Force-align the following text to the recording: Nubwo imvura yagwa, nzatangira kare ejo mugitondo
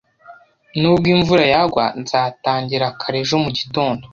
Nubwo 0.79 1.07
imvura 1.15 1.43
yagwa, 1.53 1.85
nzatangira 2.01 2.87
kare 2.99 3.17
ejo 3.23 3.35
mugitondo 3.43 4.03